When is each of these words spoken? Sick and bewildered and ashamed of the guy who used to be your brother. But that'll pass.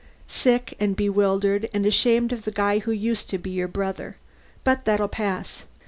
Sick 0.27 0.75
and 0.79 0.95
bewildered 0.95 1.69
and 1.75 1.85
ashamed 1.85 2.33
of 2.33 2.43
the 2.43 2.49
guy 2.49 2.79
who 2.79 2.91
used 2.91 3.29
to 3.29 3.37
be 3.37 3.51
your 3.51 3.67
brother. 3.67 4.17
But 4.63 4.83
that'll 4.85 5.07
pass. 5.07 5.61